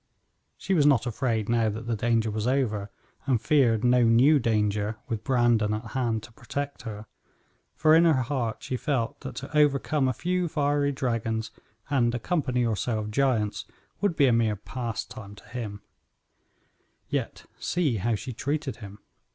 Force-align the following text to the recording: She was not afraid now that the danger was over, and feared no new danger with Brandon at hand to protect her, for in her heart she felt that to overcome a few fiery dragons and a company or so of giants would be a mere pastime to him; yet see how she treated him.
She 0.57 0.73
was 0.73 0.87
not 0.87 1.05
afraid 1.05 1.47
now 1.47 1.69
that 1.69 1.85
the 1.85 1.95
danger 1.95 2.31
was 2.31 2.47
over, 2.47 2.89
and 3.27 3.39
feared 3.39 3.83
no 3.83 4.01
new 4.01 4.39
danger 4.39 4.97
with 5.07 5.23
Brandon 5.23 5.75
at 5.75 5.91
hand 5.91 6.23
to 6.23 6.31
protect 6.31 6.81
her, 6.81 7.05
for 7.75 7.93
in 7.93 8.05
her 8.05 8.23
heart 8.23 8.63
she 8.63 8.77
felt 8.77 9.19
that 9.19 9.35
to 9.35 9.55
overcome 9.55 10.07
a 10.07 10.13
few 10.13 10.47
fiery 10.47 10.91
dragons 10.91 11.51
and 11.91 12.15
a 12.15 12.19
company 12.19 12.65
or 12.65 12.75
so 12.75 12.97
of 12.97 13.11
giants 13.11 13.65
would 13.99 14.15
be 14.15 14.25
a 14.25 14.33
mere 14.33 14.55
pastime 14.55 15.35
to 15.35 15.43
him; 15.43 15.83
yet 17.07 17.45
see 17.59 17.97
how 17.97 18.15
she 18.15 18.33
treated 18.33 18.77
him. 18.77 18.97